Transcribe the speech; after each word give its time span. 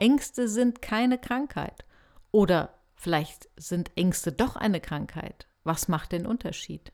Ängste 0.00 0.48
sind 0.48 0.82
keine 0.82 1.18
Krankheit. 1.18 1.84
Oder 2.32 2.74
vielleicht 2.94 3.48
sind 3.56 3.92
Ängste 3.96 4.32
doch 4.32 4.56
eine 4.56 4.80
Krankheit. 4.80 5.46
Was 5.62 5.88
macht 5.88 6.12
den 6.12 6.26
Unterschied? 6.26 6.92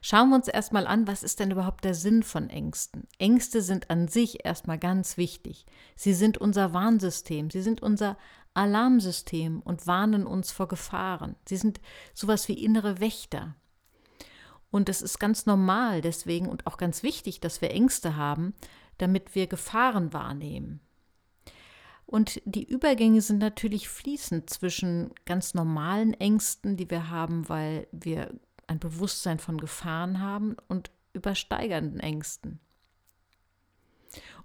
Schauen 0.00 0.30
wir 0.30 0.36
uns 0.36 0.48
erstmal 0.48 0.86
an, 0.86 1.06
was 1.06 1.22
ist 1.22 1.40
denn 1.40 1.50
überhaupt 1.50 1.84
der 1.84 1.94
Sinn 1.94 2.22
von 2.22 2.48
Ängsten? 2.48 3.06
Ängste 3.18 3.60
sind 3.60 3.90
an 3.90 4.08
sich 4.08 4.44
erstmal 4.46 4.78
ganz 4.78 5.16
wichtig. 5.16 5.66
Sie 5.94 6.14
sind 6.14 6.38
unser 6.38 6.72
Warnsystem, 6.72 7.50
sie 7.50 7.60
sind 7.60 7.82
unser 7.82 8.16
Alarmsystem 8.54 9.60
und 9.60 9.86
warnen 9.86 10.26
uns 10.26 10.52
vor 10.52 10.68
Gefahren. 10.68 11.36
Sie 11.46 11.56
sind 11.56 11.80
sowas 12.14 12.48
wie 12.48 12.64
innere 12.64 13.00
Wächter. 13.00 13.56
Und 14.70 14.88
es 14.88 15.02
ist 15.02 15.18
ganz 15.18 15.46
normal 15.46 16.00
deswegen 16.00 16.48
und 16.48 16.66
auch 16.66 16.78
ganz 16.78 17.02
wichtig, 17.02 17.40
dass 17.40 17.60
wir 17.60 17.70
Ängste 17.70 18.16
haben, 18.16 18.54
damit 18.98 19.34
wir 19.34 19.46
Gefahren 19.48 20.12
wahrnehmen. 20.12 20.80
Und 22.10 22.42
die 22.44 22.64
Übergänge 22.64 23.20
sind 23.20 23.38
natürlich 23.38 23.88
fließend 23.88 24.50
zwischen 24.50 25.12
ganz 25.26 25.54
normalen 25.54 26.12
Ängsten, 26.14 26.76
die 26.76 26.90
wir 26.90 27.08
haben, 27.08 27.48
weil 27.48 27.86
wir 27.92 28.34
ein 28.66 28.80
Bewusstsein 28.80 29.38
von 29.38 29.58
Gefahren 29.58 30.18
haben, 30.18 30.56
und 30.66 30.90
übersteigernden 31.12 32.00
Ängsten. 32.00 32.58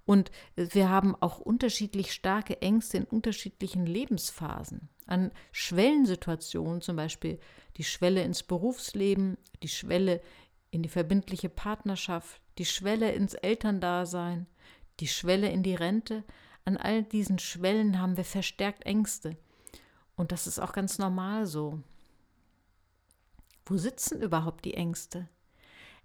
Und 0.05 0.29
wir 0.55 0.91
haben 0.91 1.15
auch 1.19 1.39
unterschiedlich 1.39 2.13
starke 2.13 2.61
Ängste 2.61 2.97
in 2.97 3.05
unterschiedlichen 3.05 3.87
Lebensphasen. 3.87 4.89
An 5.07 5.31
Schwellensituationen, 5.51 6.81
zum 6.81 6.95
Beispiel 6.95 7.39
die 7.77 7.83
Schwelle 7.83 8.21
ins 8.21 8.43
Berufsleben, 8.43 9.39
die 9.63 9.69
Schwelle 9.69 10.21
in 10.69 10.83
die 10.83 10.89
verbindliche 10.89 11.49
Partnerschaft, 11.49 12.39
die 12.59 12.65
Schwelle 12.65 13.11
ins 13.13 13.33
Elterndasein, 13.33 14.45
die 14.99 15.07
Schwelle 15.07 15.49
in 15.49 15.63
die 15.63 15.73
Rente. 15.73 16.23
An 16.65 16.77
all 16.77 17.03
diesen 17.03 17.39
Schwellen 17.39 18.01
haben 18.01 18.17
wir 18.17 18.25
verstärkt 18.25 18.85
Ängste. 18.85 19.37
Und 20.15 20.31
das 20.31 20.47
ist 20.47 20.59
auch 20.59 20.73
ganz 20.73 20.97
normal 20.97 21.45
so. 21.45 21.79
Wo 23.65 23.77
sitzen 23.77 24.21
überhaupt 24.21 24.65
die 24.65 24.73
Ängste? 24.73 25.27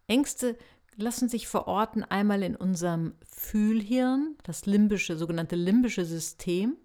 Ängste 0.07 0.57
lassen 0.97 1.29
sich 1.29 1.49
verorten 1.49 2.05
einmal 2.05 2.43
in 2.43 2.57
unserem 2.57 3.15
Fühlhirn, 3.27 4.37
das 4.43 4.67
limbische, 4.67 5.17
sogenannte 5.17 5.57
limbische 5.57 6.05
System, 6.05 6.77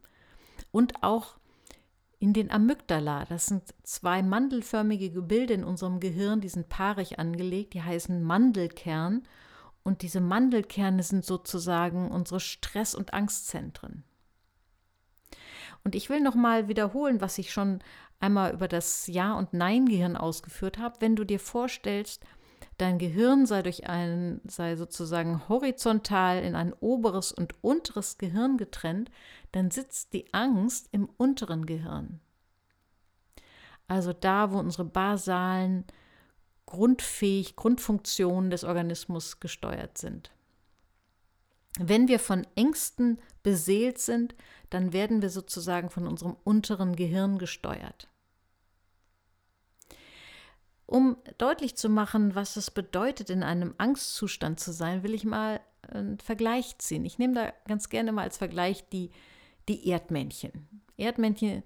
und 0.72 1.03
auch 1.03 1.38
in 2.20 2.34
den 2.34 2.52
Amygdala. 2.52 3.26
Das 3.26 3.48
sind 3.48 3.73
zwei 3.84 4.22
mandelförmige 4.23 5.12
Gebilde 5.12 5.53
in 5.53 5.64
unserem 5.64 6.00
Gehirn, 6.00 6.42
die 6.42 6.50
sind 6.50 6.70
paarig 6.70 7.20
angelegt, 7.20 7.73
die 7.73 7.81
heißen 7.81 8.23
Mandelkern. 8.23 9.23
Und 9.86 10.02
diese 10.02 10.19
Mandelkerne 10.19 11.03
sind 11.03 11.23
sozusagen 11.23 12.09
unsere 12.09 12.39
Stress- 12.39 12.95
und 12.95 13.14
Angstzentren. 13.14 14.03
Und 15.83 15.94
ich 15.94 16.09
will 16.09 16.22
noch 16.22 16.33
mal 16.33 16.67
wiederholen, 16.67 17.22
was 17.22 17.38
ich 17.38 17.53
schon 17.53 17.83
einmal 18.19 18.52
über 18.52 18.67
das 18.67 19.06
Ja- 19.06 19.38
und 19.38 19.53
Nein-Gehirn 19.53 20.17
ausgeführt 20.17 20.80
habe. 20.80 20.95
Wenn 21.02 21.16
du 21.16 21.23
dir 21.23 21.39
vorstellst, 21.39 22.23
dein 22.80 22.97
Gehirn 22.97 23.45
sei 23.45 23.61
durch 23.61 23.88
einen, 23.88 24.41
sei 24.47 24.75
sozusagen 24.75 25.47
horizontal 25.47 26.44
in 26.44 26.56
ein 26.56 26.73
oberes 26.73 27.31
und 27.31 27.53
unteres 27.63 28.17
Gehirn 28.17 28.58
getrennt, 28.58 29.11
dann 29.52 29.69
sitzt 29.69 30.13
die 30.13 30.33
Angst 30.33 30.89
im 30.94 31.08
unteren 31.17 31.67
Gehirn. 31.67 32.22
Also 33.88 34.13
da, 34.13 34.52
wo 34.52 34.58
unsere 34.58 34.86
basalen, 34.86 35.86
grundfähig, 36.66 37.56
Grundfunktionen 37.56 38.50
des 38.50 38.64
Organismus 38.64 39.40
gesteuert 39.40 39.98
sind. 39.98 40.32
Wenn 41.80 42.08
wir 42.08 42.20
von 42.20 42.48
Ängsten 42.56 43.20
beseelt 43.44 44.00
sind, 44.00 44.34
dann 44.70 44.94
werden 44.94 45.22
wir 45.22 45.30
sozusagen 45.30 45.90
von 45.90 46.08
unserem 46.08 46.38
unteren 46.44 46.96
Gehirn 46.96 47.38
gesteuert. 47.38 48.08
Um 50.86 51.18
deutlich 51.38 51.75
zu 51.75 51.90
machen, 51.90 52.36
was 52.36 52.58
es 52.58 52.72
bedeutet, 52.72 53.30
in 53.30 53.44
einem 53.44 53.74
Angstzustand 53.78 54.59
zu 54.59 54.72
sein, 54.72 55.04
will 55.04 55.14
ich 55.14 55.25
mal 55.25 55.59
einen 55.81 56.20
Vergleich 56.20 56.78
ziehen. 56.78 57.06
Ich 57.06 57.18
nehme 57.18 57.34
da 57.34 57.54
ganz 57.68 57.90
gerne 57.90 58.12
mal 58.12 58.24
als 58.24 58.38
Vergleich 58.38 58.88
die, 58.90 59.12
die 59.68 59.88
Erdmännchen. 59.90 60.68
Erdmännchen, 60.98 61.64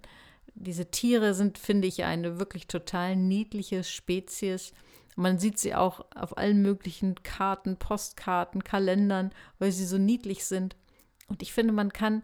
diese 0.56 0.90
Tiere 0.90 1.34
sind, 1.34 1.58
finde 1.58 1.88
ich, 1.88 2.04
eine 2.04 2.40
wirklich 2.40 2.68
total 2.68 3.16
niedliche 3.16 3.84
Spezies. 3.84 4.74
Man 5.20 5.38
sieht 5.38 5.60
sie 5.60 5.76
auch 5.76 6.06
auf 6.16 6.38
allen 6.38 6.62
möglichen 6.62 7.16
Karten, 7.24 7.76
Postkarten, 7.76 8.64
Kalendern, 8.64 9.32
weil 9.58 9.74
sie 9.74 9.86
so 9.86 9.98
niedlich 9.98 10.46
sind. 10.46 10.78
Und 11.28 11.42
ich 11.42 11.52
finde, 11.52 11.74
man 11.74 11.92
kann 11.92 12.22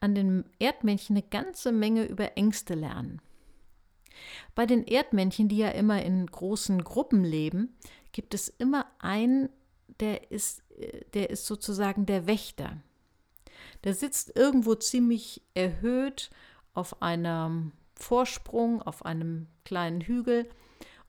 an 0.00 0.14
den 0.14 0.44
Erdmännchen 0.58 1.16
eine 1.16 1.26
ganze 1.28 1.70
Menge 1.70 2.06
über 2.06 2.38
Ängste 2.38 2.74
lernen. 2.74 3.20
Bei 4.54 4.64
den 4.64 4.84
Erdmännchen, 4.84 5.48
die 5.48 5.58
ja 5.58 5.68
immer 5.68 6.02
in 6.02 6.26
großen 6.26 6.82
Gruppen 6.82 7.24
leben, 7.24 7.76
gibt 8.12 8.32
es 8.32 8.48
immer 8.48 8.86
einen, 9.00 9.50
der 10.00 10.30
ist, 10.30 10.62
der 11.12 11.28
ist 11.28 11.44
sozusagen 11.44 12.06
der 12.06 12.26
Wächter. 12.26 12.78
Der 13.84 13.92
sitzt 13.92 14.34
irgendwo 14.34 14.74
ziemlich 14.76 15.42
erhöht 15.52 16.30
auf 16.72 17.02
einem 17.02 17.72
Vorsprung, 17.94 18.80
auf 18.80 19.04
einem 19.04 19.46
kleinen 19.64 20.00
Hügel 20.00 20.48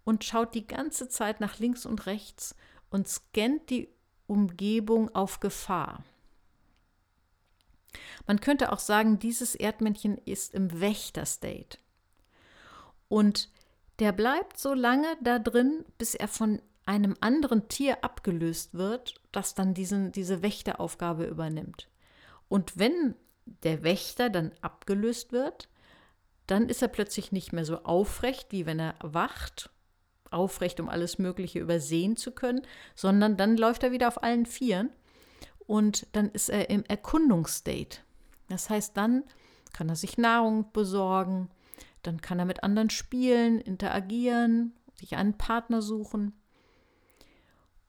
und 0.05 0.23
schaut 0.23 0.55
die 0.55 0.65
ganze 0.65 1.09
Zeit 1.09 1.41
nach 1.41 1.59
links 1.59 1.85
und 1.85 2.05
rechts 2.05 2.55
und 2.89 3.09
scannt 3.09 3.69
die 3.69 3.89
Umgebung 4.27 5.13
auf 5.13 5.41
Gefahr. 5.41 6.03
Man 8.25 8.39
könnte 8.39 8.71
auch 8.71 8.79
sagen, 8.79 9.19
dieses 9.19 9.55
Erdmännchen 9.55 10.17
ist 10.19 10.53
im 10.53 10.79
Wächter-State. 10.79 11.77
Und 13.07 13.49
der 13.99 14.11
bleibt 14.11 14.57
so 14.57 14.73
lange 14.73 15.07
da 15.21 15.39
drin, 15.39 15.85
bis 15.97 16.15
er 16.15 16.27
von 16.27 16.61
einem 16.85 17.15
anderen 17.19 17.67
Tier 17.67 18.03
abgelöst 18.03 18.73
wird, 18.73 19.15
das 19.31 19.55
dann 19.55 19.73
diesen, 19.73 20.11
diese 20.11 20.41
Wächteraufgabe 20.41 21.25
übernimmt. 21.25 21.89
Und 22.47 22.77
wenn 22.77 23.15
der 23.45 23.83
Wächter 23.83 24.29
dann 24.29 24.51
abgelöst 24.61 25.31
wird, 25.31 25.69
dann 26.47 26.69
ist 26.69 26.81
er 26.81 26.89
plötzlich 26.89 27.31
nicht 27.31 27.53
mehr 27.53 27.65
so 27.65 27.83
aufrecht, 27.83 28.51
wie 28.51 28.65
wenn 28.65 28.79
er 28.79 28.95
wacht, 29.01 29.71
aufrecht, 30.31 30.79
um 30.79 30.89
alles 30.89 31.17
Mögliche 31.17 31.59
übersehen 31.59 32.17
zu 32.17 32.31
können, 32.31 32.61
sondern 32.95 33.37
dann 33.37 33.57
läuft 33.57 33.83
er 33.83 33.91
wieder 33.91 34.07
auf 34.07 34.23
allen 34.23 34.45
Vieren 34.45 34.89
und 35.67 36.07
dann 36.13 36.29
ist 36.29 36.49
er 36.49 36.69
im 36.69 36.83
Erkundungsstate. 36.85 37.99
Das 38.49 38.69
heißt, 38.69 38.95
dann 38.95 39.23
kann 39.73 39.89
er 39.89 39.95
sich 39.95 40.17
Nahrung 40.17 40.71
besorgen, 40.71 41.49
dann 42.03 42.21
kann 42.21 42.39
er 42.39 42.45
mit 42.45 42.63
anderen 42.63 42.89
spielen, 42.89 43.59
interagieren, 43.59 44.73
sich 44.95 45.15
einen 45.15 45.37
Partner 45.37 45.81
suchen. 45.81 46.33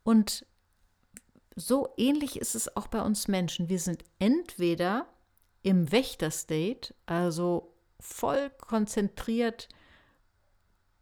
Und 0.03 0.47
so 1.55 1.89
ähnlich 1.97 2.39
ist 2.41 2.55
es 2.55 2.77
auch 2.77 2.87
bei 2.87 3.03
uns 3.03 3.29
Menschen. 3.29 3.69
Wir 3.69 3.79
sind 3.79 4.05
entweder 4.19 5.07
im 5.63 5.91
Wächter-State, 5.91 6.95
also 7.07 7.75
voll 7.99 8.51
konzentriert 8.51 9.69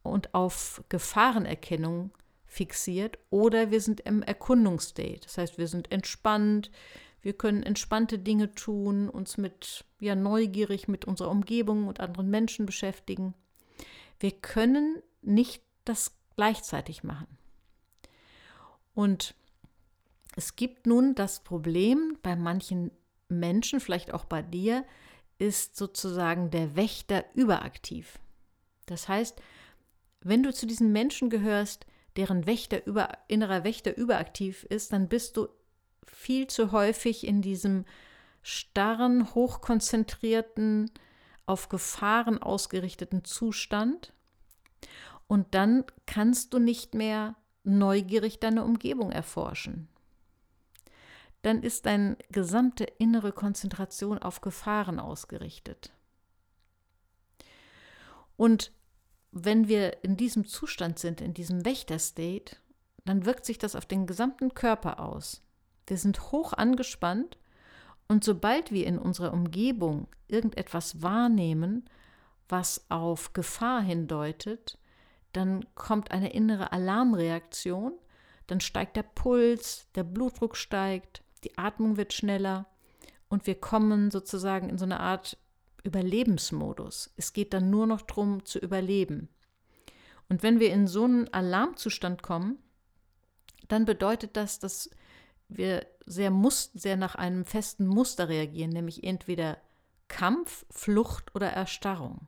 und 0.05 0.35
auf 0.35 0.85
Gefahrenerkennung 0.89 2.13
fixiert, 2.47 3.19
oder 3.31 3.73
wir 3.73 3.81
sind 3.81 4.01
im 4.01 4.23
Erkundungsstate. 4.23 5.21
Das 5.23 5.39
heißt, 5.39 5.59
wir 5.59 5.67
sind 5.67 5.91
entspannt, 5.91 6.71
wir 7.21 7.33
können 7.33 7.63
entspannte 7.63 8.19
Dinge 8.19 8.55
tun, 8.55 9.09
uns 9.09 9.39
mit 9.39 9.85
ja 9.99 10.15
neugierig 10.15 10.87
mit 10.87 11.05
unserer 11.07 11.31
Umgebung 11.31 11.89
und 11.89 11.99
anderen 11.99 12.31
Menschen 12.31 12.67
beschäftigen. 12.67 13.35
Wir 14.21 14.31
können 14.31 15.03
nicht 15.23 15.63
das 15.85 16.13
gleichzeitig 16.37 17.03
machen. 17.03 17.27
Und 18.95 19.35
es 20.37 20.55
gibt 20.55 20.87
nun 20.87 21.15
das 21.15 21.43
Problem 21.43 22.19
bei 22.23 22.37
manchen 22.37 22.91
Menschen, 23.29 23.81
vielleicht 23.81 24.13
auch 24.13 24.27
bei 24.27 24.43
dir, 24.43 24.85
ist 25.39 25.77
sozusagen 25.77 26.51
der 26.51 26.77
Wächter 26.77 27.25
überaktiv. 27.35 28.19
Das 28.87 29.09
heißt, 29.09 29.41
wenn 30.25 30.43
du 30.43 30.53
zu 30.53 30.67
diesen 30.67 30.91
Menschen 30.91 31.31
gehörst, 31.31 31.87
deren 32.17 32.47
Wächter 32.47 32.87
über, 32.87 33.19
innerer 33.29 33.63
Wächter 33.63 33.97
überaktiv 33.97 34.65
ist, 34.65 34.93
dann 34.93 35.09
bist 35.09 35.37
du 35.37 35.49
viel 36.07 36.47
zu 36.47 36.73
häufig 36.73 37.27
in 37.27 37.43
diesem 37.43 37.85
starren, 38.43 39.35
hochkonzentrierten, 39.35 40.91
auf 41.47 41.69
Gefahren 41.69 42.39
ausgerichteten 42.39 43.25
Zustand. 43.25 44.13
Und 45.27 45.55
dann 45.55 45.85
kannst 46.07 46.55
du 46.55 46.59
nicht 46.59 46.95
mehr 46.95 47.35
neugierig 47.65 48.41
deine 48.41 48.65
Umgebung 48.65 49.11
erforschen. 49.11 49.89
Dann 51.43 51.63
ist 51.63 51.85
deine 51.85 52.17
gesamte 52.31 52.85
innere 52.85 53.33
Konzentration 53.33 54.19
auf 54.19 54.41
Gefahren 54.41 54.99
ausgerichtet. 54.99 55.93
Und 58.37 58.73
wenn 59.35 59.67
wir 59.67 60.05
in 60.05 60.17
diesem 60.17 60.47
Zustand 60.47 60.99
sind, 60.99 61.21
in 61.21 61.35
diesem 61.35 61.65
Wächter-State, 61.65 62.57
dann 63.05 63.27
wirkt 63.27 63.45
sich 63.45 63.59
das 63.59 63.75
auf 63.75 63.85
den 63.85 64.07
gesamten 64.07 64.55
Körper 64.55 65.01
aus. 65.01 65.43
Wir 65.87 65.99
sind 65.99 66.33
hoch 66.33 66.53
angespannt 66.53 67.37
Und 68.07 68.23
sobald 68.23 68.71
wir 68.71 68.87
in 68.87 68.99
unserer 68.99 69.33
Umgebung 69.33 70.09
irgendetwas 70.29 71.03
wahrnehmen, 71.03 71.89
was 72.49 72.85
auf 72.91 73.33
Gefahr 73.33 73.81
hindeutet, 73.81 74.79
dann 75.33 75.65
kommt 75.75 76.11
eine 76.11 76.33
innere 76.33 76.71
Alarmreaktion, 76.73 77.93
dann 78.47 78.61
steigt 78.61 78.97
der 78.97 79.05
Puls, 79.05 79.89
der 79.95 80.05
Blutdruck 80.05 80.57
steigt, 80.57 81.23
die 81.45 81.57
Atmung 81.57 81.97
wird 81.97 82.13
schneller 82.13 82.67
und 83.29 83.47
wir 83.47 83.59
kommen 83.59 84.11
sozusagen 84.11 84.69
in 84.69 84.79
so 84.79 84.85
eine 84.85 85.01
Art 85.01 85.39
Überlebensmodus. 85.85 87.13
Es 87.17 87.33
geht 87.33 87.53
dann 87.53 87.71
nur 87.71 87.87
noch 87.87 88.03
darum 88.03 88.45
zu 88.45 88.59
überleben. 88.59 89.29
Und 90.29 90.43
wenn 90.43 90.59
wir 90.59 90.73
in 90.73 90.87
so 90.87 91.05
einen 91.05 91.33
Alarmzustand 91.33 92.23
kommen, 92.23 92.59
dann 93.69 93.85
bedeutet 93.85 94.37
das, 94.37 94.59
dass 94.59 94.91
wir 95.49 95.87
sehr, 96.07 96.33
sehr 96.75 96.97
nach 96.97 97.15
einem 97.15 97.45
festen 97.45 97.87
Muster 97.87 98.29
reagieren, 98.29 98.71
nämlich 98.71 99.05
entweder 99.05 99.59
Kampf, 100.09 100.67
Flucht 100.71 101.35
oder 101.35 101.49
Erstarrung. 101.49 102.27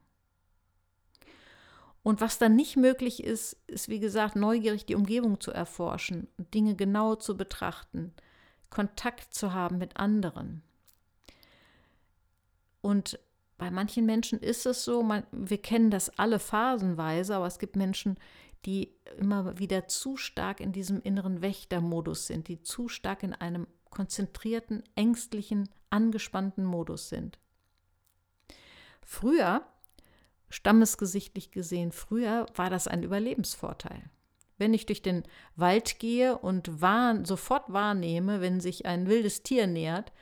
Und 2.02 2.20
was 2.20 2.38
dann 2.38 2.54
nicht 2.54 2.76
möglich 2.76 3.24
ist, 3.24 3.56
ist, 3.66 3.88
wie 3.88 3.98
gesagt, 3.98 4.36
neugierig 4.36 4.86
die 4.86 4.94
Umgebung 4.94 5.40
zu 5.40 5.50
erforschen 5.50 6.28
Dinge 6.38 6.76
genau 6.76 7.16
zu 7.16 7.36
betrachten, 7.36 8.14
Kontakt 8.70 9.34
zu 9.34 9.52
haben 9.52 9.78
mit 9.78 9.96
anderen. 9.96 10.62
Und 12.80 13.18
bei 13.58 13.70
manchen 13.70 14.04
Menschen 14.04 14.38
ist 14.38 14.66
es 14.66 14.84
so, 14.84 15.02
man, 15.02 15.24
wir 15.32 15.58
kennen 15.58 15.90
das 15.90 16.10
alle 16.18 16.38
phasenweise, 16.38 17.36
aber 17.36 17.46
es 17.46 17.58
gibt 17.58 17.76
Menschen, 17.76 18.18
die 18.64 18.92
immer 19.18 19.58
wieder 19.58 19.86
zu 19.88 20.16
stark 20.16 20.60
in 20.60 20.72
diesem 20.72 21.00
inneren 21.00 21.40
Wächtermodus 21.40 22.26
sind, 22.26 22.48
die 22.48 22.62
zu 22.62 22.88
stark 22.88 23.22
in 23.22 23.32
einem 23.32 23.66
konzentrierten, 23.90 24.82
ängstlichen, 24.94 25.68
angespannten 25.88 26.64
Modus 26.64 27.08
sind. 27.08 27.38
Früher 29.02 29.64
stammesgesichtlich 30.48 31.50
gesehen, 31.50 31.92
früher 31.92 32.46
war 32.54 32.70
das 32.70 32.88
ein 32.88 33.02
Überlebensvorteil. 33.02 34.10
Wenn 34.58 34.74
ich 34.74 34.86
durch 34.86 35.02
den 35.02 35.22
Wald 35.54 35.98
gehe 35.98 36.36
und 36.36 36.80
wahr, 36.80 37.24
sofort 37.24 37.72
wahrnehme, 37.72 38.40
wenn 38.40 38.60
sich 38.60 38.86
ein 38.86 39.06
wildes 39.06 39.42
Tier 39.42 39.66
nähert 39.66 40.12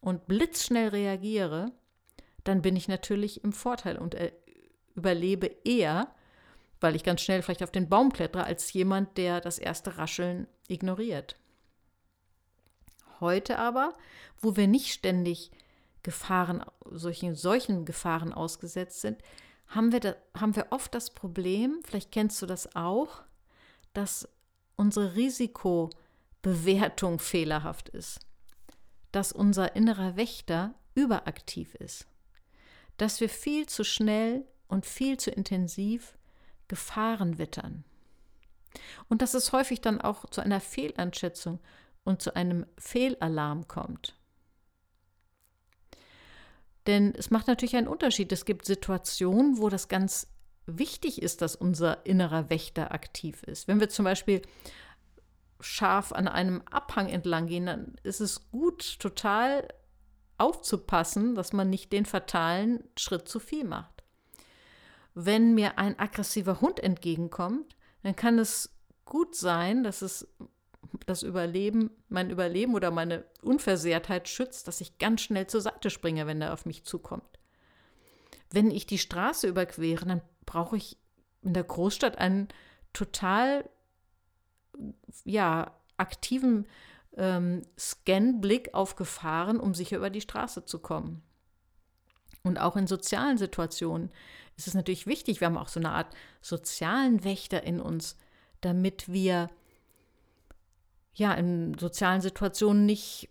und 0.00 0.26
blitzschnell 0.26 0.88
reagiere, 0.88 1.72
dann 2.44 2.62
bin 2.62 2.76
ich 2.76 2.88
natürlich 2.88 3.42
im 3.42 3.52
Vorteil 3.52 3.98
und 3.98 4.14
äh, 4.14 4.32
überlebe 4.94 5.46
eher, 5.64 6.08
weil 6.80 6.94
ich 6.94 7.04
ganz 7.04 7.22
schnell 7.22 7.42
vielleicht 7.42 7.62
auf 7.62 7.72
den 7.72 7.88
Baum 7.88 8.12
klettere, 8.12 8.44
als 8.44 8.72
jemand, 8.72 9.16
der 9.16 9.40
das 9.40 9.58
erste 9.58 9.98
Rascheln 9.98 10.46
ignoriert. 10.68 11.36
Heute 13.20 13.58
aber, 13.58 13.94
wo 14.38 14.56
wir 14.56 14.66
nicht 14.66 14.92
ständig 14.92 15.50
Gefahren, 16.02 16.64
solchen, 16.90 17.34
solchen 17.34 17.86
Gefahren 17.86 18.32
ausgesetzt 18.32 19.00
sind, 19.00 19.22
haben 19.68 19.92
wir, 19.92 20.00
da, 20.00 20.14
haben 20.38 20.54
wir 20.54 20.66
oft 20.70 20.94
das 20.94 21.10
Problem, 21.10 21.80
vielleicht 21.84 22.12
kennst 22.12 22.42
du 22.42 22.46
das 22.46 22.76
auch, 22.76 23.22
dass 23.94 24.28
unsere 24.76 25.14
Risikobewertung 25.14 27.18
fehlerhaft 27.18 27.88
ist, 27.88 28.20
dass 29.12 29.32
unser 29.32 29.74
innerer 29.76 30.16
Wächter 30.16 30.74
überaktiv 30.94 31.74
ist, 31.76 32.06
dass 32.96 33.20
wir 33.20 33.28
viel 33.28 33.66
zu 33.66 33.84
schnell 33.84 34.44
und 34.68 34.86
viel 34.86 35.18
zu 35.18 35.30
intensiv 35.30 36.16
Gefahren 36.68 37.38
wittern. 37.38 37.84
Und 39.08 39.22
dass 39.22 39.34
es 39.34 39.52
häufig 39.52 39.80
dann 39.80 40.00
auch 40.00 40.26
zu 40.30 40.40
einer 40.40 40.60
Fehleinschätzung 40.60 41.60
und 42.04 42.22
zu 42.22 42.34
einem 42.34 42.66
Fehlalarm 42.78 43.68
kommt. 43.68 44.16
Denn 46.86 47.14
es 47.16 47.30
macht 47.30 47.46
natürlich 47.46 47.76
einen 47.76 47.88
Unterschied. 47.88 48.30
Es 48.32 48.44
gibt 48.44 48.66
Situationen, 48.66 49.58
wo 49.58 49.68
das 49.68 49.88
ganz 49.88 50.26
wichtig 50.66 51.22
ist, 51.22 51.42
dass 51.42 51.56
unser 51.56 52.04
innerer 52.04 52.50
Wächter 52.50 52.92
aktiv 52.92 53.42
ist. 53.44 53.68
Wenn 53.68 53.80
wir 53.80 53.88
zum 53.88 54.04
Beispiel 54.04 54.42
scharf 55.60 56.12
an 56.12 56.28
einem 56.28 56.62
Abhang 56.70 57.08
entlang 57.08 57.46
gehen, 57.46 57.66
dann 57.66 57.94
ist 58.02 58.20
es 58.20 58.50
gut, 58.50 58.98
total 58.98 59.68
aufzupassen, 60.44 61.34
dass 61.34 61.54
man 61.54 61.70
nicht 61.70 61.90
den 61.92 62.04
fatalen 62.04 62.84
Schritt 62.98 63.28
zu 63.28 63.40
viel 63.40 63.64
macht. 63.64 64.04
Wenn 65.14 65.54
mir 65.54 65.78
ein 65.78 65.98
aggressiver 65.98 66.60
Hund 66.60 66.80
entgegenkommt, 66.80 67.76
dann 68.02 68.14
kann 68.14 68.38
es 68.38 68.76
gut 69.06 69.34
sein, 69.34 69.84
dass 69.84 70.02
es 70.02 70.28
das 71.06 71.22
Überleben, 71.22 71.90
mein 72.08 72.28
Überleben 72.28 72.74
oder 72.74 72.90
meine 72.90 73.24
Unversehrtheit 73.40 74.28
schützt, 74.28 74.68
dass 74.68 74.82
ich 74.82 74.98
ganz 74.98 75.22
schnell 75.22 75.46
zur 75.46 75.62
Seite 75.62 75.88
springe, 75.88 76.26
wenn 76.26 76.42
er 76.42 76.52
auf 76.52 76.66
mich 76.66 76.84
zukommt. 76.84 77.38
Wenn 78.50 78.70
ich 78.70 78.84
die 78.84 78.98
Straße 78.98 79.48
überquere, 79.48 80.04
dann 80.04 80.20
brauche 80.44 80.76
ich 80.76 80.98
in 81.40 81.54
der 81.54 81.64
Großstadt 81.64 82.18
einen 82.18 82.48
total 82.92 83.68
ja, 85.24 85.72
aktiven 85.96 86.66
ähm, 87.16 87.62
Scan-Blick 87.78 88.74
auf 88.74 88.96
Gefahren, 88.96 89.60
um 89.60 89.74
sicher 89.74 89.96
über 89.96 90.10
die 90.10 90.20
Straße 90.20 90.64
zu 90.64 90.78
kommen. 90.78 91.22
Und 92.42 92.58
auch 92.58 92.76
in 92.76 92.86
sozialen 92.86 93.38
Situationen 93.38 94.10
ist 94.56 94.68
es 94.68 94.74
natürlich 94.74 95.06
wichtig, 95.06 95.40
wir 95.40 95.46
haben 95.46 95.56
auch 95.56 95.68
so 95.68 95.80
eine 95.80 95.90
Art 95.90 96.14
sozialen 96.40 97.24
Wächter 97.24 97.62
in 97.62 97.80
uns, 97.80 98.16
damit 98.60 99.08
wir 99.10 99.50
ja 101.14 101.32
in 101.34 101.76
sozialen 101.78 102.20
Situationen 102.20 102.86
nicht 102.86 103.30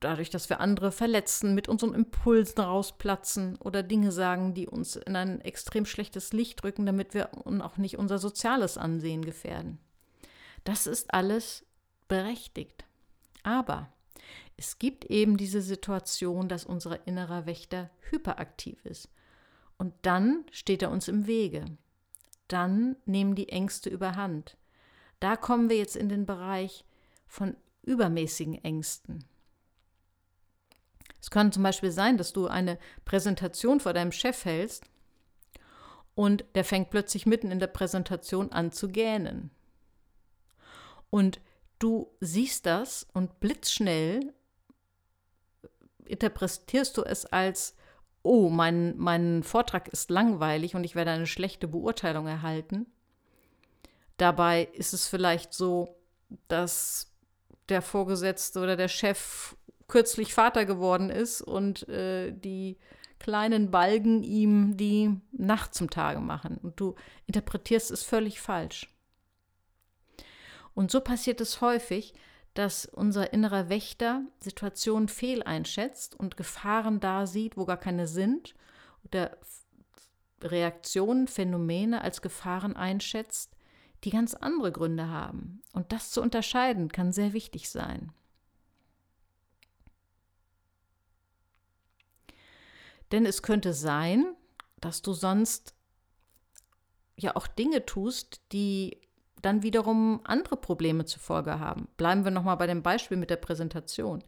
dadurch, 0.00 0.30
dass 0.30 0.48
wir 0.48 0.60
andere 0.60 0.92
verletzen, 0.92 1.54
mit 1.54 1.68
unseren 1.68 1.94
Impulsen 1.94 2.60
rausplatzen 2.60 3.56
oder 3.56 3.82
Dinge 3.82 4.12
sagen, 4.12 4.54
die 4.54 4.68
uns 4.68 4.96
in 4.96 5.16
ein 5.16 5.40
extrem 5.40 5.86
schlechtes 5.86 6.32
Licht 6.32 6.62
drücken, 6.62 6.86
damit 6.86 7.14
wir 7.14 7.30
auch 7.34 7.76
nicht 7.76 7.98
unser 7.98 8.18
soziales 8.18 8.78
Ansehen 8.78 9.24
gefährden. 9.24 9.78
Das 10.64 10.86
ist 10.86 11.12
alles 11.12 11.64
berechtigt. 12.06 12.84
Aber 13.48 13.90
es 14.58 14.78
gibt 14.78 15.06
eben 15.06 15.38
diese 15.38 15.62
Situation, 15.62 16.48
dass 16.48 16.66
unser 16.66 17.06
innerer 17.06 17.46
Wächter 17.46 17.88
hyperaktiv 18.10 18.84
ist. 18.84 19.08
Und 19.78 19.94
dann 20.02 20.44
steht 20.52 20.82
er 20.82 20.90
uns 20.90 21.08
im 21.08 21.26
Wege. 21.26 21.64
Dann 22.46 22.96
nehmen 23.06 23.34
die 23.34 23.48
Ängste 23.48 23.88
überhand. 23.88 24.58
Da 25.18 25.34
kommen 25.36 25.70
wir 25.70 25.78
jetzt 25.78 25.96
in 25.96 26.10
den 26.10 26.26
Bereich 26.26 26.84
von 27.26 27.56
übermäßigen 27.84 28.62
Ängsten. 28.62 29.24
Es 31.22 31.30
kann 31.30 31.50
zum 31.50 31.62
Beispiel 31.62 31.90
sein, 31.90 32.18
dass 32.18 32.34
du 32.34 32.48
eine 32.48 32.78
Präsentation 33.06 33.80
vor 33.80 33.94
deinem 33.94 34.12
Chef 34.12 34.44
hältst 34.44 34.84
und 36.14 36.44
der 36.54 36.64
fängt 36.64 36.90
plötzlich 36.90 37.24
mitten 37.24 37.50
in 37.50 37.60
der 37.60 37.66
Präsentation 37.66 38.52
an 38.52 38.72
zu 38.72 38.88
gähnen. 38.88 39.50
Und 41.08 41.40
du 41.78 42.10
siehst 42.20 42.66
das 42.66 43.06
und 43.12 43.40
blitzschnell 43.40 44.32
interpretierst 46.04 46.96
du 46.96 47.02
es 47.02 47.26
als, 47.26 47.76
oh, 48.22 48.48
mein, 48.48 48.96
mein 48.96 49.42
Vortrag 49.42 49.88
ist 49.88 50.10
langweilig 50.10 50.74
und 50.74 50.84
ich 50.84 50.94
werde 50.94 51.10
eine 51.10 51.26
schlechte 51.26 51.68
Beurteilung 51.68 52.26
erhalten. 52.26 52.86
Dabei 54.16 54.68
ist 54.72 54.94
es 54.94 55.06
vielleicht 55.06 55.52
so, 55.52 55.96
dass 56.48 57.12
der 57.68 57.82
Vorgesetzte 57.82 58.60
oder 58.60 58.76
der 58.76 58.88
Chef 58.88 59.56
kürzlich 59.86 60.34
Vater 60.34 60.64
geworden 60.64 61.10
ist 61.10 61.40
und 61.40 61.88
äh, 61.88 62.32
die 62.32 62.78
kleinen 63.18 63.70
Balgen 63.70 64.22
ihm 64.22 64.76
die 64.76 65.20
Nacht 65.32 65.74
zum 65.74 65.90
Tage 65.90 66.20
machen. 66.20 66.58
Und 66.58 66.80
du 66.80 66.94
interpretierst 67.26 67.90
es 67.90 68.02
völlig 68.02 68.40
falsch. 68.40 68.88
Und 70.78 70.92
so 70.92 71.00
passiert 71.00 71.40
es 71.40 71.60
häufig, 71.60 72.14
dass 72.54 72.86
unser 72.86 73.32
innerer 73.32 73.68
Wächter 73.68 74.22
Situationen 74.38 75.08
fehleinschätzt 75.08 76.14
und 76.14 76.36
Gefahren 76.36 77.00
da 77.00 77.26
sieht, 77.26 77.56
wo 77.56 77.64
gar 77.64 77.78
keine 77.78 78.06
sind, 78.06 78.54
oder 79.04 79.36
Reaktionen, 80.40 81.26
Phänomene 81.26 82.02
als 82.02 82.22
Gefahren 82.22 82.76
einschätzt, 82.76 83.56
die 84.04 84.10
ganz 84.10 84.34
andere 84.34 84.70
Gründe 84.70 85.08
haben. 85.08 85.62
Und 85.72 85.90
das 85.90 86.12
zu 86.12 86.22
unterscheiden 86.22 86.92
kann 86.92 87.12
sehr 87.12 87.32
wichtig 87.32 87.70
sein. 87.70 88.12
Denn 93.10 93.26
es 93.26 93.42
könnte 93.42 93.72
sein, 93.72 94.36
dass 94.76 95.02
du 95.02 95.12
sonst 95.12 95.74
ja 97.16 97.34
auch 97.34 97.48
Dinge 97.48 97.84
tust, 97.84 98.42
die 98.52 99.07
dann 99.42 99.62
wiederum 99.62 100.20
andere 100.24 100.56
Probleme 100.56 101.04
zur 101.04 101.20
Folge 101.20 101.58
haben. 101.58 101.88
Bleiben 101.96 102.24
wir 102.24 102.30
nochmal 102.30 102.56
bei 102.56 102.66
dem 102.66 102.82
Beispiel 102.82 103.16
mit 103.16 103.30
der 103.30 103.36
Präsentation. 103.36 104.22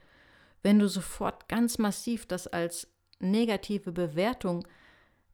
Wenn 0.62 0.79
du 0.79 0.88
sofort 0.88 1.49
ganz 1.49 1.79
massiv 1.79 2.26
das 2.26 2.47
als 2.47 2.88
negative 3.19 3.93
Bewertung 3.93 4.67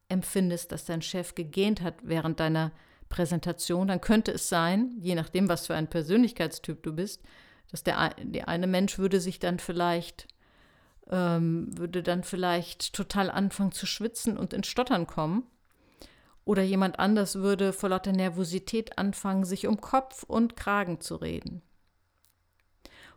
empfindest, 0.09 0.73
dass 0.73 0.85
dein 0.85 1.03
Chef 1.03 1.35
gegähnt 1.35 1.83
hat 1.83 1.97
während 2.03 2.41
deiner 2.41 2.73
Präsentation, 3.09 3.89
dann 3.89 4.01
könnte 4.01 4.33
es 4.33 4.49
sein, 4.49 4.93
je 4.99 5.15
nachdem, 5.15 5.49
was 5.49 5.67
für 5.67 5.75
ein 5.75 5.89
Persönlichkeitstyp 5.89 6.83
du 6.83 6.93
bist, 6.93 7.23
dass 7.71 7.83
der, 7.83 8.15
der 8.23 8.49
eine 8.49 8.67
Mensch 8.67 8.99
würde 8.99 9.21
sich 9.21 9.39
dann 9.39 9.59
vielleicht 9.59 10.29
ähm, 11.11 11.69
würde 11.77 12.03
dann 12.03 12.25
vielleicht 12.25 12.93
total 12.93 13.31
anfangen 13.31 13.73
zu 13.73 13.87
schwitzen 13.87 14.37
und 14.37 14.53
ins 14.53 14.67
Stottern 14.67 15.07
kommen. 15.07 15.45
Oder 16.47 16.63
jemand 16.63 17.01
anders 17.01 17.35
würde 17.35 17.73
vor 17.73 17.89
lauter 17.89 18.13
Nervosität 18.13 18.99
anfangen, 18.99 19.45
sich 19.45 19.67
um 19.67 19.81
Kopf 19.81 20.23
und 20.23 20.57
Kragen 20.57 21.01
zu 21.01 21.17
reden. 21.17 21.61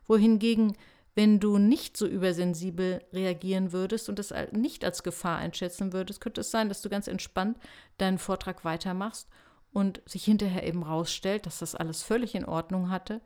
Wohingegen, 0.08 0.76
wenn 1.14 1.40
du 1.40 1.60
nicht 1.60 1.96
so 1.96 2.08
übersensibel 2.08 3.04
reagieren 3.14 3.72
würdest 3.72 4.10
und 4.10 4.18
es 4.18 4.34
nicht 4.52 4.84
als 4.84 5.04
Gefahr 5.04 5.38
einschätzen 5.38 5.94
würdest, 5.94 6.22
könnte 6.22 6.42
es 6.42 6.50
sein, 6.50 6.70
dass 6.70 6.82
du 6.82 6.90
ganz 6.90 7.08
entspannt 7.08 7.60
deinen 8.00 8.18
Vortrag 8.18 8.66
weitermachst 8.66 9.30
und 9.72 10.02
sich 10.08 10.26
hinterher 10.26 10.66
eben 10.66 10.82
rausstellt, 10.82 11.46
dass 11.46 11.60
das 11.60 11.76
alles 11.76 12.02
völlig 12.02 12.34
in 12.34 12.46
Ordnung 12.46 12.90
hatte, 12.90 13.22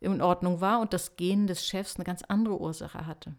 in 0.00 0.22
Ordnung 0.22 0.62
war 0.62 0.80
und 0.80 0.94
das 0.94 1.16
Gehen 1.16 1.46
des 1.46 1.66
Chefs 1.66 1.96
eine 1.96 2.04
ganz 2.04 2.22
andere 2.22 2.58
Ursache 2.58 3.06
hatte. 3.06 3.34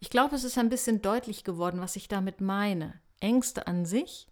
Ich 0.00 0.10
glaube, 0.10 0.36
es 0.36 0.44
ist 0.44 0.58
ein 0.58 0.68
bisschen 0.68 1.02
deutlich 1.02 1.44
geworden, 1.44 1.80
was 1.80 1.96
ich 1.96 2.08
damit 2.08 2.40
meine. 2.40 3.00
Ängste 3.20 3.66
an 3.66 3.86
sich 3.86 4.26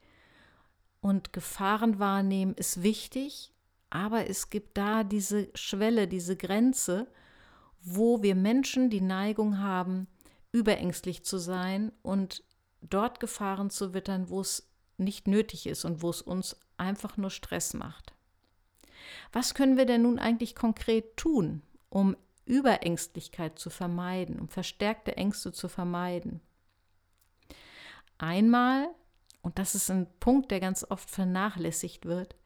und 1.01 1.33
Gefahren 1.33 1.99
wahrnehmen 1.99 2.55
ist 2.55 2.83
wichtig, 2.83 3.53
aber 3.91 4.29
es 4.29 4.51
gibt 4.51 4.77
da 4.77 5.05
diese 5.05 5.49
Schwelle, 5.55 6.09
diese 6.09 6.37
Grenze, 6.37 7.07
wo 7.83 8.23
wir 8.23 8.35
Menschen 8.35 8.91
die 8.91 9.01
Neigung 9.01 9.59
haben, 9.59 10.07
überängstlich 10.53 11.25
zu 11.25 11.39
sein 11.39 11.93
und 12.03 12.45
dort 12.81 13.21
Gefahren 13.21 13.71
zu 13.71 13.95
wittern, 13.95 14.29
wo 14.29 14.41
es 14.41 14.69
nicht 14.99 15.27
nötig 15.27 15.67
ist 15.67 15.85
und 15.85 16.03
wo 16.03 16.11
es 16.11 16.23
uns 16.23 16.57
einfach 16.77 17.17
nur 17.17 17.31
Stress 17.31 17.75
macht. 17.75 18.13
Was 19.33 19.55
können 19.55 19.77
wir 19.77 19.87
denn 19.87 20.03
nun 20.03 20.19
eigentlich 20.19 20.55
konkret 20.55 21.17
tun, 21.17 21.63
um 21.89 22.17
Überängstlichkeit 22.53 23.59
zu 23.59 23.71
vermeiden, 23.71 24.39
um 24.39 24.49
verstärkte 24.49 25.17
Ängste 25.17 25.53
zu 25.53 25.69
vermeiden. 25.69 26.43
Einmal, 28.19 28.89
und 29.41 29.59
das 29.59 29.75
ist 29.75 29.91
ein 29.91 30.07
Punkt, 30.21 30.51
der 30.51 30.61
ganz 30.61 30.85
oft 30.89 31.11
vernachlässigt 31.11 32.05
wird, 32.05 32.37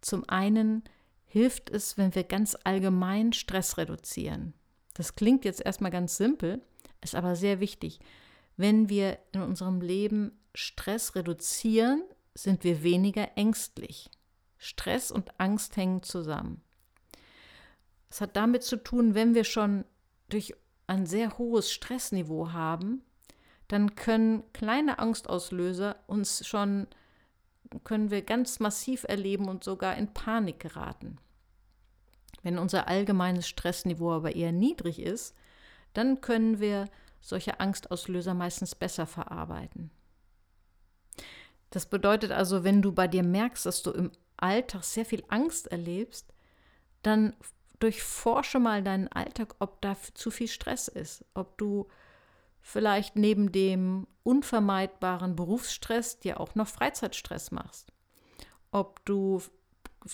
zum 0.00 0.28
einen 0.28 0.84
hilft 1.26 1.70
es, 1.70 1.98
wenn 1.98 2.14
wir 2.14 2.22
ganz 2.22 2.56
allgemein 2.62 3.32
Stress 3.32 3.78
reduzieren. 3.78 4.54
Das 4.94 5.16
klingt 5.16 5.44
jetzt 5.44 5.60
erstmal 5.60 5.90
ganz 5.90 6.16
simpel, 6.16 6.62
ist 7.02 7.16
aber 7.16 7.34
sehr 7.34 7.58
wichtig. 7.58 7.98
Wenn 8.56 8.88
wir 8.88 9.18
in 9.32 9.42
unserem 9.42 9.80
Leben 9.80 10.38
Stress 10.54 11.16
reduzieren, 11.16 12.04
sind 12.34 12.62
wir 12.62 12.84
weniger 12.84 13.36
ängstlich. 13.36 14.08
Stress 14.56 15.10
und 15.10 15.40
Angst 15.40 15.76
hängen 15.76 16.04
zusammen. 16.04 16.62
Es 18.10 18.20
hat 18.20 18.36
damit 18.36 18.62
zu 18.62 18.76
tun, 18.76 19.14
wenn 19.14 19.34
wir 19.34 19.44
schon 19.44 19.84
durch 20.28 20.54
ein 20.86 21.06
sehr 21.06 21.38
hohes 21.38 21.70
Stressniveau 21.70 22.52
haben, 22.52 23.02
dann 23.68 23.94
können 23.94 24.50
kleine 24.52 24.98
Angstauslöser 24.98 25.96
uns 26.06 26.46
schon, 26.46 26.86
können 27.84 28.10
wir 28.10 28.22
ganz 28.22 28.60
massiv 28.60 29.04
erleben 29.04 29.48
und 29.48 29.62
sogar 29.62 29.96
in 29.96 30.14
Panik 30.14 30.58
geraten. 30.60 31.18
Wenn 32.42 32.58
unser 32.58 32.88
allgemeines 32.88 33.46
Stressniveau 33.46 34.12
aber 34.12 34.34
eher 34.34 34.52
niedrig 34.52 35.00
ist, 35.00 35.34
dann 35.92 36.20
können 36.20 36.60
wir 36.60 36.86
solche 37.20 37.60
Angstauslöser 37.60 38.32
meistens 38.32 38.74
besser 38.74 39.06
verarbeiten. 39.06 39.90
Das 41.70 41.86
bedeutet 41.86 42.30
also, 42.30 42.64
wenn 42.64 42.80
du 42.80 42.92
bei 42.92 43.08
dir 43.08 43.22
merkst, 43.22 43.66
dass 43.66 43.82
du 43.82 43.90
im 43.90 44.12
Alltag 44.38 44.84
sehr 44.84 45.04
viel 45.04 45.24
Angst 45.28 45.66
erlebst, 45.66 46.32
dann 47.02 47.34
durchforsche 47.78 48.58
mal 48.58 48.82
deinen 48.82 49.08
Alltag, 49.08 49.54
ob 49.58 49.80
da 49.80 49.96
zu 50.14 50.30
viel 50.30 50.48
Stress 50.48 50.88
ist, 50.88 51.24
ob 51.34 51.56
du 51.58 51.88
vielleicht 52.60 53.16
neben 53.16 53.52
dem 53.52 54.06
unvermeidbaren 54.24 55.36
Berufsstress 55.36 56.18
dir 56.18 56.40
auch 56.40 56.54
noch 56.54 56.68
Freizeitstress 56.68 57.50
machst, 57.50 57.92
ob 58.72 59.04
du 59.04 59.40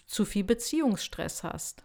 zu 0.06 0.24
viel 0.24 0.44
Beziehungsstress 0.44 1.42
hast. 1.42 1.84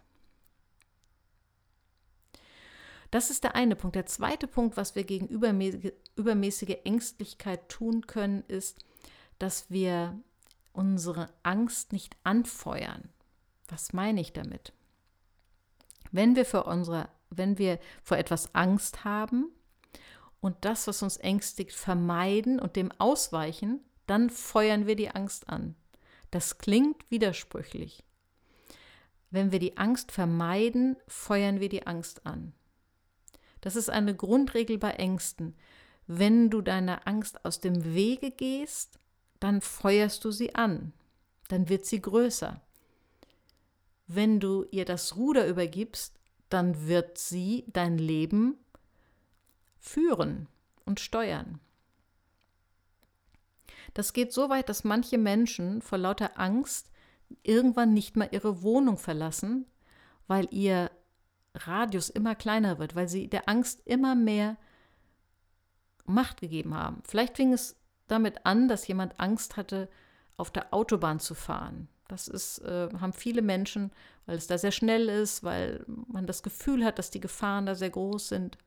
Das 3.10 3.30
ist 3.30 3.42
der 3.42 3.56
eine 3.56 3.74
Punkt. 3.74 3.96
Der 3.96 4.06
zweite 4.06 4.46
Punkt, 4.46 4.76
was 4.76 4.94
wir 4.94 5.02
gegen 5.02 5.26
übermäßige, 5.26 6.76
Ängstlichkeit 6.84 7.68
tun 7.68 8.06
können, 8.06 8.44
ist, 8.46 8.84
dass 9.40 9.68
wir 9.70 10.16
unsere 10.72 11.28
Angst 11.42 11.92
nicht 11.92 12.16
anfeuern. 12.22 13.08
Was 13.66 13.92
meine 13.92 14.20
ich 14.20 14.32
damit? 14.32 14.72
Wenn 16.12 16.36
wir 16.36 16.44
für 16.44 16.64
unsere, 16.64 17.08
wenn 17.30 17.58
wir 17.58 17.78
vor 18.02 18.16
etwas 18.16 18.54
Angst 18.54 19.04
haben 19.04 19.50
und 20.40 20.56
das, 20.62 20.86
was 20.86 21.02
uns 21.02 21.16
ängstigt, 21.16 21.72
vermeiden 21.72 22.58
und 22.58 22.76
dem 22.76 22.90
ausweichen, 22.98 23.80
dann 24.06 24.30
feuern 24.30 24.86
wir 24.86 24.96
die 24.96 25.10
Angst 25.10 25.48
an. 25.48 25.76
Das 26.30 26.58
klingt 26.58 27.10
widersprüchlich. 27.10 28.04
Wenn 29.30 29.52
wir 29.52 29.60
die 29.60 29.76
Angst 29.76 30.10
vermeiden, 30.10 30.96
feuern 31.06 31.60
wir 31.60 31.68
die 31.68 31.86
Angst 31.86 32.26
an. 32.26 32.52
Das 33.60 33.76
ist 33.76 33.90
eine 33.90 34.16
Grundregel 34.16 34.78
bei 34.78 34.92
Ängsten. 34.92 35.54
Wenn 36.06 36.50
du 36.50 36.62
deiner 36.62 37.06
Angst 37.06 37.44
aus 37.44 37.60
dem 37.60 37.94
Wege 37.94 38.32
gehst, 38.32 38.98
dann 39.38 39.60
feuerst 39.60 40.24
du 40.24 40.32
sie 40.32 40.54
an. 40.54 40.92
Dann 41.48 41.68
wird 41.68 41.86
sie 41.86 42.00
größer 42.00 42.60
wenn 44.14 44.40
du 44.40 44.64
ihr 44.72 44.84
das 44.84 45.14
Ruder 45.14 45.46
übergibst, 45.46 46.18
dann 46.48 46.88
wird 46.88 47.16
sie 47.16 47.64
dein 47.68 47.96
Leben 47.96 48.58
führen 49.78 50.48
und 50.84 50.98
steuern. 50.98 51.60
Das 53.94 54.12
geht 54.12 54.32
so 54.32 54.50
weit, 54.50 54.68
dass 54.68 54.82
manche 54.82 55.16
Menschen 55.16 55.80
vor 55.80 55.98
lauter 55.98 56.40
Angst 56.40 56.90
irgendwann 57.44 57.94
nicht 57.94 58.16
mehr 58.16 58.32
ihre 58.32 58.62
Wohnung 58.62 58.98
verlassen, 58.98 59.66
weil 60.26 60.48
ihr 60.50 60.90
Radius 61.54 62.10
immer 62.10 62.34
kleiner 62.34 62.80
wird, 62.80 62.96
weil 62.96 63.08
sie 63.08 63.28
der 63.28 63.48
Angst 63.48 63.80
immer 63.84 64.16
mehr 64.16 64.56
Macht 66.04 66.40
gegeben 66.40 66.74
haben. 66.74 67.02
Vielleicht 67.06 67.36
fing 67.36 67.52
es 67.52 67.76
damit 68.08 68.44
an, 68.44 68.66
dass 68.66 68.88
jemand 68.88 69.20
Angst 69.20 69.56
hatte, 69.56 69.88
auf 70.36 70.50
der 70.50 70.74
Autobahn 70.74 71.20
zu 71.20 71.34
fahren. 71.36 71.88
Das 72.10 72.26
ist, 72.26 72.58
äh, 72.60 72.88
haben 73.00 73.12
viele 73.12 73.40
Menschen, 73.40 73.92
weil 74.26 74.36
es 74.36 74.48
da 74.48 74.58
sehr 74.58 74.72
schnell 74.72 75.08
ist, 75.08 75.44
weil 75.44 75.84
man 75.86 76.26
das 76.26 76.42
Gefühl 76.42 76.84
hat, 76.84 76.98
dass 76.98 77.10
die 77.10 77.20
Gefahren 77.20 77.66
da 77.66 77.74
sehr 77.74 77.90
groß 77.90 78.28
sind. 78.28 78.58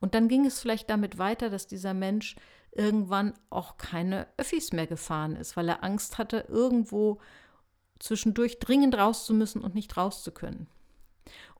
Und 0.00 0.14
dann 0.14 0.28
ging 0.28 0.46
es 0.46 0.60
vielleicht 0.60 0.88
damit 0.88 1.18
weiter, 1.18 1.50
dass 1.50 1.66
dieser 1.66 1.94
Mensch 1.94 2.36
irgendwann 2.70 3.34
auch 3.50 3.76
keine 3.76 4.26
Öffis 4.36 4.72
mehr 4.72 4.86
gefahren 4.86 5.36
ist, 5.36 5.56
weil 5.56 5.68
er 5.68 5.82
Angst 5.82 6.18
hatte, 6.18 6.44
irgendwo 6.48 7.20
zwischendurch 7.98 8.58
dringend 8.58 8.96
raus 8.96 9.26
zu 9.26 9.34
müssen 9.34 9.62
und 9.62 9.74
nicht 9.74 9.96
raus 9.96 10.22
zu 10.22 10.30
können. 10.30 10.68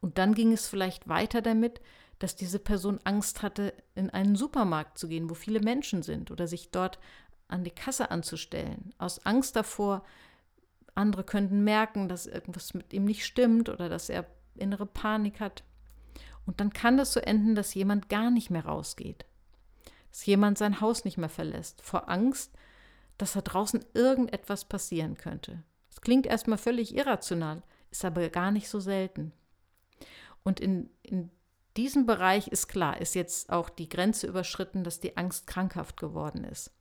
Und 0.01 0.19
dann 0.19 0.35
ging 0.35 0.53
es 0.53 0.69
vielleicht 0.69 1.09
weiter 1.09 1.43
damit, 1.43 1.81
dass 2.19 2.37
diese 2.37 2.59
Person 2.59 3.01
Angst 3.05 3.43
hatte, 3.43 3.75
in 3.95 4.11
einen 4.11 4.37
Supermarkt 4.37 4.99
zu 4.99 5.09
gehen, 5.09 5.31
wo 5.31 5.35
viele 5.35 5.61
Menschen 5.61 6.03
sind 6.03 6.31
oder 6.31 6.47
sich 6.47 6.71
dort 6.71 6.99
an 7.49 7.65
die 7.65 7.71
Kasse 7.71 8.11
anzustellen, 8.11 8.95
aus 8.99 9.25
Angst 9.27 9.57
davor, 9.57 10.05
andere 10.95 11.25
könnten 11.25 11.65
merken, 11.65 12.09
dass 12.09 12.27
irgendwas 12.27 12.75
mit 12.75 12.93
ihm 12.93 13.05
nicht 13.05 13.25
stimmt 13.25 13.69
oder 13.69 13.89
dass 13.89 14.09
er 14.09 14.27
innere 14.55 14.87
Panik 14.87 15.41
hat. 15.41 15.65
Und 16.47 16.61
dann 16.61 16.73
kann 16.73 16.97
das 16.97 17.13
so 17.13 17.21
enden, 17.21 17.55
dass 17.55 17.75
jemand 17.75 18.09
gar 18.09 18.31
nicht 18.31 18.51
mehr 18.51 18.67
rausgeht. 18.67 19.25
Dass 20.11 20.27
jemand 20.27 20.59
sein 20.59 20.81
Haus 20.81 21.05
nicht 21.05 21.19
mehr 21.19 21.29
verlässt, 21.29 21.83
vor 21.83 22.09
Angst, 22.09 22.53
dass 23.19 23.33
da 23.33 23.41
draußen 23.41 23.85
irgendetwas 23.95 24.65
passieren 24.65 25.17
könnte. 25.17 25.63
Das 25.91 26.01
klingt 26.01 26.27
erstmal 26.27 26.59
völlig 26.59 26.95
irrational, 26.95 27.63
ist 27.91 28.05
aber 28.05 28.29
gar 28.29 28.51
nicht 28.51 28.69
so 28.69 28.81
selten. 28.81 29.33
Und 30.43 30.61
in, 30.61 30.91
in 31.03 31.31
diesem 31.77 32.07
Bereich 32.07 32.49
ist 32.49 32.69
klar, 32.69 33.01
ist 33.01 33.15
jetzt 33.15 33.51
auch 33.51 33.71
die 33.71 33.89
Grenze 33.89 34.27
überschritten, 34.27 34.85
dass 34.85 35.01
die 35.01 35.17
Angst 35.17 35.47
krankhaft 35.47 35.97
geworden 35.97 36.45
ist. 36.45 36.73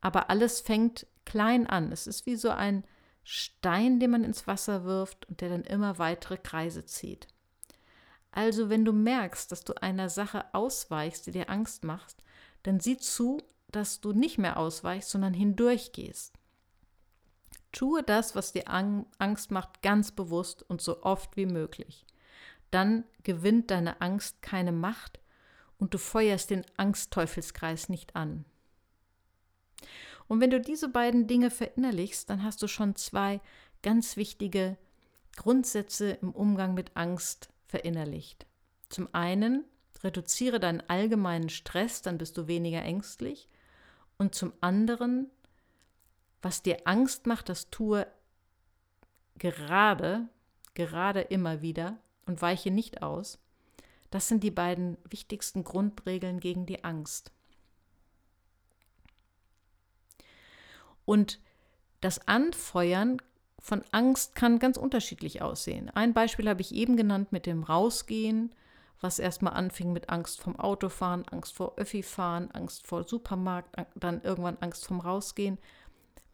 Aber 0.00 0.30
alles 0.30 0.60
fängt 0.60 1.06
klein 1.24 1.66
an. 1.66 1.92
Es 1.92 2.06
ist 2.06 2.26
wie 2.26 2.36
so 2.36 2.50
ein 2.50 2.84
Stein, 3.22 4.00
den 4.00 4.10
man 4.10 4.24
ins 4.24 4.46
Wasser 4.46 4.84
wirft 4.84 5.26
und 5.28 5.40
der 5.40 5.50
dann 5.50 5.64
immer 5.64 5.98
weitere 5.98 6.36
Kreise 6.36 6.84
zieht. 6.84 7.28
Also, 8.32 8.68
wenn 8.68 8.84
du 8.84 8.92
merkst, 8.92 9.50
dass 9.50 9.64
du 9.64 9.74
einer 9.80 10.08
Sache 10.08 10.44
ausweichst, 10.54 11.26
die 11.26 11.32
dir 11.32 11.50
Angst 11.50 11.84
macht, 11.84 12.16
dann 12.62 12.80
sieh 12.80 12.96
zu, 12.96 13.42
dass 13.68 14.00
du 14.00 14.12
nicht 14.12 14.38
mehr 14.38 14.56
ausweichst, 14.56 15.10
sondern 15.10 15.34
hindurchgehst. 15.34 16.34
Tue 17.72 18.02
das, 18.02 18.34
was 18.34 18.52
dir 18.52 18.64
Angst 18.68 19.50
macht, 19.50 19.82
ganz 19.82 20.10
bewusst 20.10 20.64
und 20.68 20.80
so 20.80 21.02
oft 21.02 21.36
wie 21.36 21.46
möglich. 21.46 22.04
Dann 22.70 23.04
gewinnt 23.22 23.70
deine 23.70 24.00
Angst 24.00 24.42
keine 24.42 24.72
Macht 24.72 25.20
und 25.78 25.94
du 25.94 25.98
feuerst 25.98 26.50
den 26.50 26.64
Angstteufelskreis 26.76 27.88
nicht 27.88 28.16
an. 28.16 28.44
Und 30.30 30.40
wenn 30.40 30.50
du 30.50 30.60
diese 30.60 30.88
beiden 30.88 31.26
Dinge 31.26 31.50
verinnerlichst, 31.50 32.30
dann 32.30 32.44
hast 32.44 32.62
du 32.62 32.68
schon 32.68 32.94
zwei 32.94 33.40
ganz 33.82 34.16
wichtige 34.16 34.76
Grundsätze 35.36 36.12
im 36.22 36.30
Umgang 36.30 36.72
mit 36.74 36.96
Angst 36.96 37.48
verinnerlicht. 37.66 38.46
Zum 38.90 39.12
einen 39.12 39.64
reduziere 40.04 40.60
deinen 40.60 40.82
allgemeinen 40.88 41.48
Stress, 41.48 42.02
dann 42.02 42.16
bist 42.16 42.38
du 42.38 42.46
weniger 42.46 42.80
ängstlich. 42.80 43.48
Und 44.18 44.36
zum 44.36 44.52
anderen, 44.60 45.28
was 46.42 46.62
dir 46.62 46.82
Angst 46.84 47.26
macht, 47.26 47.48
das 47.48 47.68
tue 47.70 48.06
gerade, 49.36 50.28
gerade 50.74 51.22
immer 51.22 51.60
wieder 51.60 51.98
und 52.26 52.40
weiche 52.40 52.70
nicht 52.70 53.02
aus. 53.02 53.40
Das 54.12 54.28
sind 54.28 54.44
die 54.44 54.52
beiden 54.52 54.96
wichtigsten 55.08 55.64
Grundregeln 55.64 56.38
gegen 56.38 56.66
die 56.66 56.84
Angst. 56.84 57.32
Und 61.10 61.40
das 62.00 62.28
Anfeuern 62.28 63.16
von 63.58 63.82
Angst 63.90 64.36
kann 64.36 64.60
ganz 64.60 64.76
unterschiedlich 64.76 65.42
aussehen. 65.42 65.90
Ein 65.90 66.14
Beispiel 66.14 66.48
habe 66.48 66.60
ich 66.60 66.72
eben 66.72 66.96
genannt 66.96 67.32
mit 67.32 67.46
dem 67.46 67.64
Rausgehen, 67.64 68.54
was 69.00 69.18
erstmal 69.18 69.54
anfing 69.54 69.92
mit 69.92 70.08
Angst 70.08 70.40
vom 70.40 70.56
Autofahren, 70.56 71.26
Angst 71.26 71.56
vor 71.56 71.76
Öffi-Fahren, 71.78 72.52
Angst 72.52 72.86
vor 72.86 73.02
Supermarkt, 73.02 73.74
dann 73.96 74.22
irgendwann 74.22 74.58
Angst 74.60 74.86
vom 74.86 75.00
Rausgehen. 75.00 75.58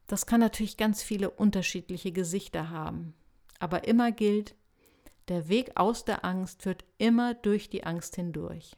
Das 0.09 0.27
kann 0.27 0.41
natürlich 0.41 0.77
ganz 0.77 1.03
viele 1.03 1.31
unterschiedliche 1.31 2.13
Gesichter 2.13 2.69
haben. 2.69 3.15
Aber 3.59 3.89
immer 3.89 4.13
gilt, 4.13 4.57
der 5.29 5.49
Weg 5.49 5.71
aus 5.77 6.05
der 6.05 6.23
Angst 6.23 6.61
führt 6.61 6.85
immer 6.99 7.33
durch 7.33 7.71
die 7.71 7.85
Angst 7.85 8.17
hindurch. 8.17 8.77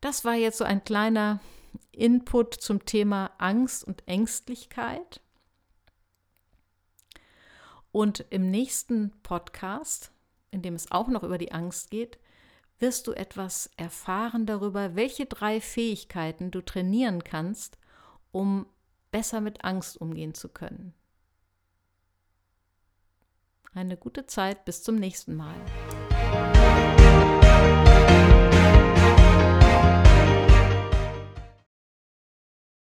Das 0.00 0.24
war 0.24 0.36
jetzt 0.36 0.56
so 0.56 0.64
ein 0.64 0.84
kleiner 0.84 1.38
Input 1.92 2.54
zum 2.54 2.84
Thema 2.84 3.30
Angst 3.38 3.84
und 3.84 4.06
Ängstlichkeit. 4.06 5.20
Und 7.90 8.24
im 8.30 8.50
nächsten 8.50 9.12
Podcast, 9.22 10.12
in 10.50 10.62
dem 10.62 10.74
es 10.74 10.90
auch 10.90 11.08
noch 11.08 11.22
über 11.22 11.38
die 11.38 11.52
Angst 11.52 11.90
geht, 11.90 12.18
wirst 12.78 13.06
du 13.06 13.12
etwas 13.12 13.70
erfahren 13.76 14.46
darüber, 14.46 14.96
welche 14.96 15.26
drei 15.26 15.60
Fähigkeiten 15.60 16.50
du 16.50 16.62
trainieren 16.62 17.22
kannst, 17.22 17.78
um 18.32 18.66
besser 19.10 19.40
mit 19.40 19.64
Angst 19.64 20.00
umgehen 20.00 20.34
zu 20.34 20.48
können. 20.48 20.94
Eine 23.74 23.96
gute 23.96 24.26
Zeit, 24.26 24.64
bis 24.64 24.82
zum 24.82 24.96
nächsten 24.96 25.34
Mal. 25.34 25.54